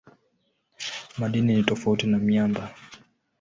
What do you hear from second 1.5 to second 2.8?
ni tofauti na miamba.